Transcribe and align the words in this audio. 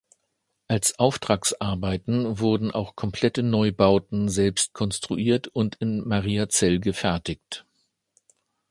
Als 0.67 0.97
Auftragsarbeiten 0.97 2.39
wurden 2.39 2.71
auch 2.71 2.95
komplette 2.95 3.43
Neubauten 3.43 4.29
selbst 4.29 4.73
konstruiert 4.73 5.47
und 5.47 5.75
in 5.75 5.99
Mariazell 6.07 6.79
gefertigt. 6.79 7.67